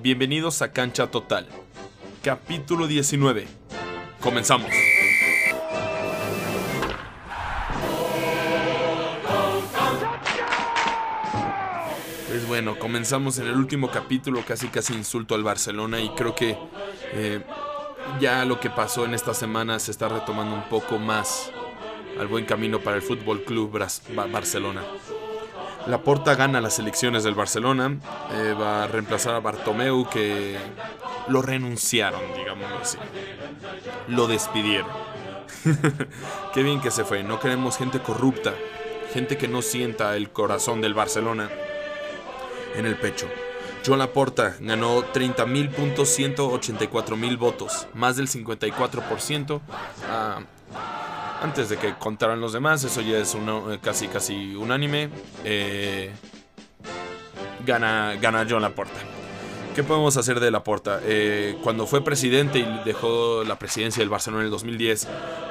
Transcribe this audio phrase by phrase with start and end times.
[0.00, 1.46] Bienvenidos a Cancha Total.
[2.22, 3.46] Capítulo 19.
[4.20, 4.70] Comenzamos.
[12.28, 16.56] Pues bueno, comenzamos en el último capítulo, casi casi insulto al Barcelona y creo que
[17.12, 17.42] eh,
[18.20, 21.50] ya lo que pasó en esta semana se está retomando un poco más
[22.18, 23.78] al buen camino para el Fútbol Club
[24.32, 24.82] Barcelona.
[25.86, 27.98] Laporta gana las elecciones del Barcelona,
[28.32, 30.56] eh, va a reemplazar a Bartomeu que
[31.28, 32.98] lo renunciaron, digamos así.
[34.08, 34.88] Lo despidieron.
[36.54, 38.54] Qué bien que se fue, no queremos gente corrupta,
[39.12, 41.50] gente que no sienta el corazón del Barcelona
[42.76, 43.28] en el pecho.
[43.84, 49.60] Joan Laporta ganó 30.184.000 votos, más del 54%.
[51.42, 55.10] Antes de que contaran los demás, eso ya es eh, casi casi unánime.
[55.44, 56.12] Eh,
[57.66, 59.00] gana, gana John Laporta.
[59.74, 61.00] ¿Qué podemos hacer de Laporta?
[61.02, 65.08] Eh, cuando fue presidente y dejó la presidencia del Barcelona en el 2010,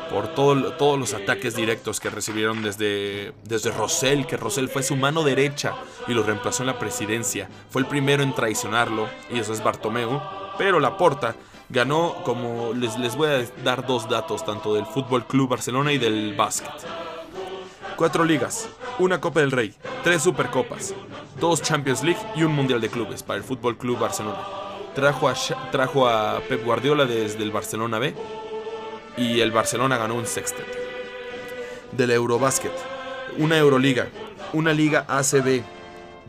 [0.09, 4.95] por todo, todos los ataques directos que recibieron desde, desde Rosell, que Rosell fue su
[4.95, 5.73] mano derecha
[6.07, 7.49] y lo reemplazó en la presidencia.
[7.69, 10.21] Fue el primero en traicionarlo, y eso es Bartomeu.
[10.57, 11.35] Pero Laporta
[11.71, 15.97] ganó, como les, les voy a dar dos datos, tanto del Fútbol Club Barcelona y
[15.97, 16.71] del básquet.
[17.95, 18.67] Cuatro ligas,
[18.99, 20.93] una Copa del Rey, tres Supercopas,
[21.39, 24.39] dos Champions League y un Mundial de Clubes para el Fútbol Club Barcelona.
[24.95, 25.35] Trajo a,
[25.71, 28.13] trajo a Pep Guardiola desde el Barcelona B
[29.17, 30.65] y el Barcelona ganó un sextet.
[31.93, 32.73] Del Eurobásquet,
[33.37, 34.09] una Euroliga,
[34.51, 35.61] una Liga ACB,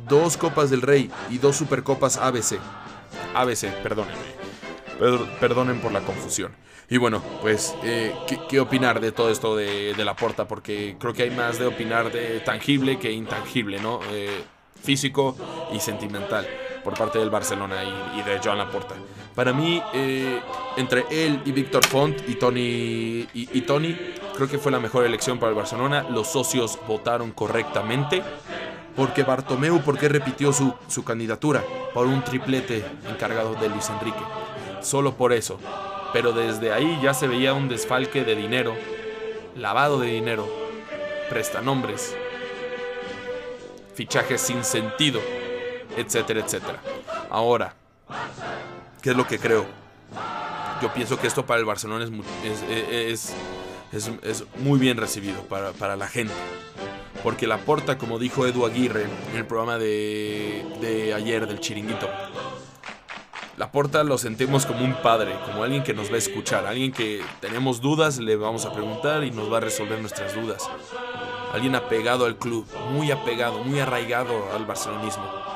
[0.09, 2.59] dos Copas del Rey y dos Supercopas ABC.
[3.34, 4.42] ABC, perdónenme
[5.41, 6.53] perdonen por la confusión.
[6.92, 8.14] Y bueno, pues, eh,
[8.48, 10.47] ¿qué, opinar de todo esto de, la porta?
[10.47, 14.00] Porque creo que hay más de opinar de tangible que intangible, ¿no?
[14.11, 14.44] Eh,
[14.83, 15.34] físico
[15.72, 16.47] y sentimental
[16.84, 18.94] por parte del Barcelona y, de Joan Laporta.
[19.34, 20.41] Para mí, eh,
[20.77, 23.97] entre él y Víctor Font y Tony, y, Tony,
[24.34, 26.04] creo que fue la mejor elección para el Barcelona.
[26.10, 28.22] Los socios votaron correctamente.
[28.94, 34.21] Porque Bartomeu, porque repitió su, su candidatura por un triplete encargado de Luis Enrique
[34.82, 35.59] solo por eso.
[36.12, 38.75] Pero desde ahí ya se veía un desfalque de dinero,
[39.56, 40.47] lavado de dinero,
[41.31, 42.15] prestanombres,
[43.94, 45.21] fichajes sin sentido,
[45.97, 46.81] etcétera, etcétera.
[47.31, 47.75] Ahora,
[49.00, 49.65] ¿qué es lo que creo?
[50.82, 52.04] Yo pienso que esto para el Barcelona
[52.44, 53.32] es,
[53.92, 56.34] es, muy bien recibido para, para, la gente.
[57.22, 62.09] Porque la porta, como dijo Edu Aguirre en el programa de, de ayer del Chiringuito,
[63.59, 67.23] Laporta lo sentimos como un padre, como alguien que nos va a escuchar, alguien que
[67.41, 70.63] tenemos dudas, le vamos a preguntar y nos va a resolver nuestras dudas.
[71.53, 75.52] Alguien apegado al club, muy apegado, muy arraigado al barcelonismo.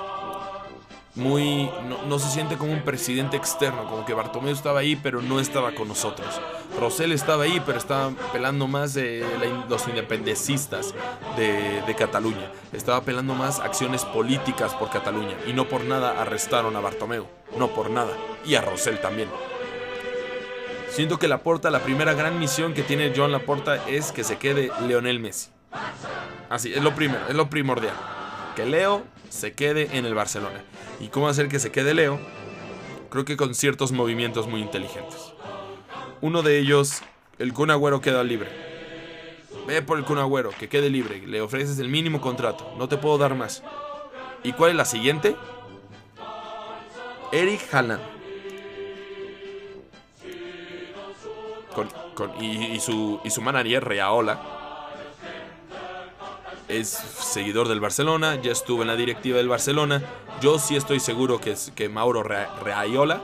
[1.17, 1.71] Muy.
[2.09, 5.73] No, se siente como un presidente externo, como que Bartomeu estaba ahí, pero no estaba
[5.73, 6.41] con nosotros.
[6.79, 9.25] Rosell estaba ahí, pero estaba pelando más de
[9.69, 10.95] los independencistas
[11.37, 12.53] de, de Cataluña.
[12.73, 15.37] Estaba pelando más acciones políticas por Cataluña.
[15.47, 18.13] Y no por nada arrestaron a Bartomeu no por nada,
[18.45, 19.29] y a Rosell también.
[20.91, 24.71] Siento que Laporta, la primera gran misión que tiene John Laporta es que se quede
[24.87, 25.51] Leonel Messi.
[26.49, 27.95] Así, es lo primero, es lo primordial.
[28.55, 30.63] Que Leo se quede en el Barcelona.
[31.01, 32.19] ¿Y cómo hacer que se quede Leo?
[33.11, 35.33] Creo que con ciertos movimientos muy inteligentes.
[36.21, 37.03] Uno de ellos,
[37.39, 38.51] el Kun Agüero queda libre.
[39.67, 41.27] Ve por el Kun Agüero, que quede libre.
[41.27, 42.75] Le ofreces el mínimo contrato.
[42.79, 43.63] No te puedo dar más.
[44.43, 45.37] ¿Y cuál es la siguiente?
[47.33, 48.17] Eric Haaland.
[52.41, 54.41] y, su, y su manager, Reaola,
[56.69, 60.03] es seguidor del Barcelona, ya estuvo en la directiva del Barcelona.
[60.41, 63.23] Yo sí estoy seguro que, que Mauro Reaola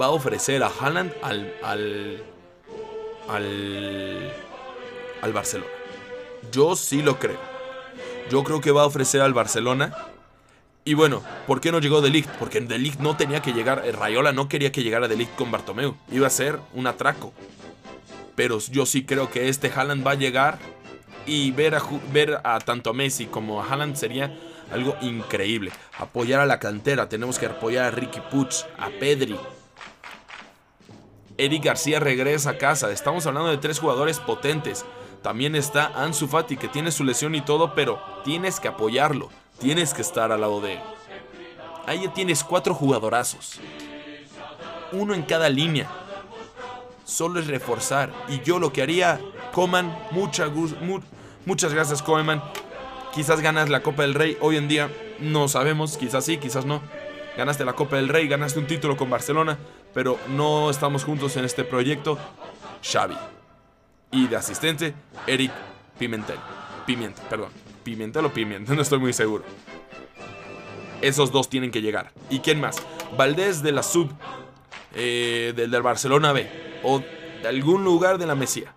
[0.00, 2.22] va a ofrecer a Haaland al, al,
[3.28, 4.32] al,
[5.22, 5.70] al Barcelona.
[6.52, 7.40] Yo sí lo creo.
[8.30, 9.94] Yo creo que va a ofrecer al Barcelona
[10.86, 14.32] y bueno, ¿por qué no llegó De Porque De no tenía que llegar, eh, Rayola
[14.32, 15.96] no quería que llegara De con Bartomeu.
[16.12, 17.32] Iba a ser un atraco.
[18.36, 20.58] Pero yo sí creo que este Haaland va a llegar
[21.26, 21.82] y ver a,
[22.12, 24.32] ver a tanto a Messi como a Haaland sería
[24.72, 25.72] algo increíble.
[25.98, 29.38] Apoyar a la cantera, tenemos que apoyar a Ricky Puch, a Pedri.
[31.38, 32.90] Eric García regresa a casa.
[32.90, 34.84] Estamos hablando de tres jugadores potentes.
[35.22, 39.28] También está Ansu Fati que tiene su lesión y todo, pero tienes que apoyarlo.
[39.58, 40.80] Tienes que estar al lado de él.
[41.86, 43.60] Ahí ya tienes cuatro jugadorazos.
[44.92, 45.88] Uno en cada línea.
[47.04, 48.12] Solo es reforzar.
[48.28, 49.20] Y yo lo que haría,
[49.52, 50.46] Coman, mucha,
[51.46, 52.42] muchas gracias Coman.
[53.14, 54.36] Quizás ganas la Copa del Rey.
[54.42, 54.90] Hoy en día
[55.20, 56.82] no sabemos, quizás sí, quizás no.
[57.36, 59.56] ganaste la Copa del Rey, ganaste un título con Barcelona,
[59.94, 62.18] pero no estamos juntos en este proyecto.
[62.82, 63.16] Xavi.
[64.10, 64.94] Y de asistente,
[65.26, 65.50] Eric
[65.98, 66.36] Pimentel.
[66.84, 67.48] Pimienta, perdón.
[67.82, 69.44] Pimentel o Pimienta, no estoy muy seguro.
[71.00, 72.12] Esos dos tienen que llegar.
[72.28, 72.76] ¿Y quién más?
[73.16, 74.10] Valdés de la sub
[74.94, 76.50] eh, del, del Barcelona B.
[76.82, 77.00] O
[77.42, 78.74] de algún lugar de la Mesía.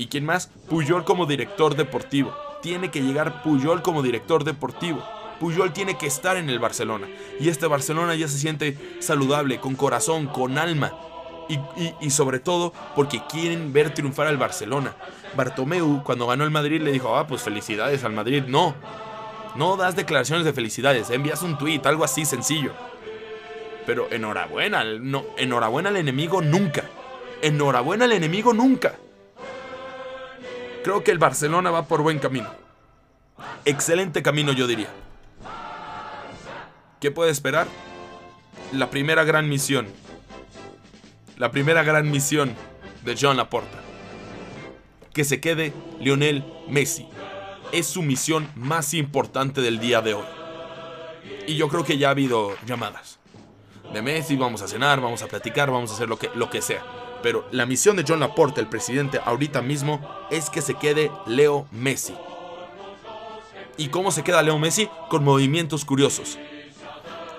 [0.00, 0.48] ¿Y quién más?
[0.70, 2.34] Puyol como director deportivo.
[2.62, 5.04] Tiene que llegar Puyol como director deportivo.
[5.38, 7.06] Puyol tiene que estar en el Barcelona.
[7.38, 10.92] Y este Barcelona ya se siente saludable, con corazón, con alma.
[11.50, 11.58] Y,
[12.00, 14.96] y- sobre todo porque quieren ver triunfar al Barcelona.
[15.36, 18.44] Bartomeu, cuando ganó el Madrid, le dijo, ah, pues felicidades al Madrid.
[18.46, 18.74] No,
[19.56, 22.72] no das declaraciones de felicidades, envías un tweet, algo así sencillo.
[23.84, 26.84] Pero enhorabuena, no, enhorabuena al enemigo nunca.
[27.42, 28.94] Enhorabuena al enemigo nunca.
[30.82, 32.50] Creo que el Barcelona va por buen camino.
[33.64, 34.88] Excelente camino, yo diría.
[37.00, 37.66] ¿Qué puede esperar?
[38.72, 39.86] La primera gran misión.
[41.36, 42.54] La primera gran misión
[43.04, 43.78] de John Laporta.
[45.12, 47.08] Que se quede Lionel Messi.
[47.72, 50.26] Es su misión más importante del día de hoy.
[51.46, 53.18] Y yo creo que ya ha habido llamadas.
[53.92, 56.62] De Messi, vamos a cenar, vamos a platicar, vamos a hacer lo que, lo que
[56.62, 56.84] sea.
[57.22, 60.00] Pero la misión de John Laporta, el presidente, ahorita mismo,
[60.30, 62.14] es que se quede Leo Messi.
[63.76, 64.88] ¿Y cómo se queda Leo Messi?
[65.08, 66.38] Con movimientos curiosos.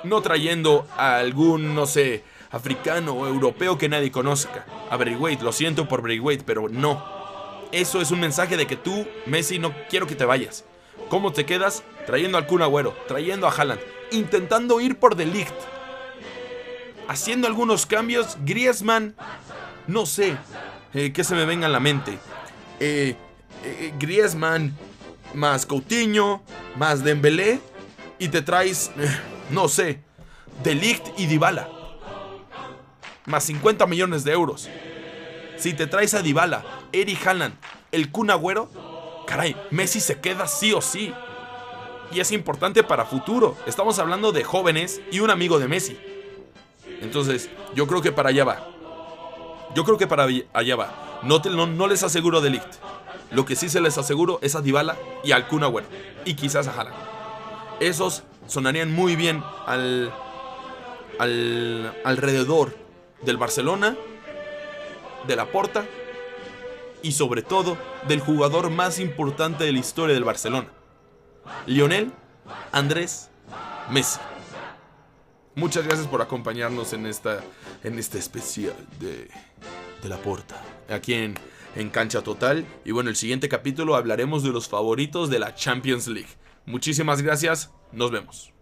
[0.03, 4.65] No trayendo a algún, no sé, africano o europeo que nadie conozca.
[4.89, 7.03] A Braithwaite, lo siento por Braithwaite, pero no.
[7.71, 10.65] Eso es un mensaje de que tú, Messi, no quiero que te vayas.
[11.09, 11.83] ¿Cómo te quedas?
[12.05, 13.81] Trayendo al Kun Agüero, trayendo a Haaland,
[14.11, 15.53] intentando ir por The Ligt.
[17.11, 19.15] Haciendo algunos cambios, Griezmann,
[19.85, 20.37] no sé,
[20.93, 22.17] eh, que se me venga a la mente.
[22.79, 23.17] Eh,
[23.65, 24.73] eh, Griezmann,
[25.33, 26.41] más Coutinho,
[26.77, 27.59] más Dembélé,
[28.17, 29.13] y te traes, eh,
[29.49, 29.99] no sé,
[30.63, 31.67] De Ligt y Dybala.
[33.25, 34.69] Más 50 millones de euros.
[35.57, 36.63] Si te traes a Dybala,
[36.93, 37.55] Eric Haaland,
[37.91, 38.69] el Kun Agüero,
[39.27, 41.13] caray, Messi se queda sí o sí.
[42.13, 43.57] Y es importante para futuro.
[43.65, 45.99] Estamos hablando de jóvenes y un amigo de Messi.
[47.01, 48.67] Entonces, yo creo que para allá va.
[49.75, 51.19] Yo creo que para allá va.
[51.23, 52.75] No, no, les aseguro de Ligt.
[53.31, 55.87] Lo que sí se les aseguro es a Dybala y al Kun Agüero.
[56.25, 56.95] Y quizás a Haaland.
[57.79, 60.11] Esos sonarían muy bien al,
[61.19, 62.75] al alrededor
[63.21, 63.95] del Barcelona,
[65.27, 65.85] de la Porta
[67.01, 67.77] y sobre todo
[68.07, 70.67] del jugador más importante de la historia del Barcelona.
[71.65, 72.11] Lionel
[72.71, 73.29] Andrés
[73.89, 74.19] Messi.
[75.55, 77.43] Muchas gracias por acompañarnos en esta
[77.83, 79.27] en este especial de,
[80.01, 80.63] de la Porta.
[80.89, 81.35] Aquí en,
[81.75, 82.65] en Cancha Total.
[82.85, 86.29] Y bueno, el siguiente capítulo hablaremos de los favoritos de la Champions League.
[86.65, 87.71] Muchísimas gracias.
[87.91, 88.53] Nos vemos.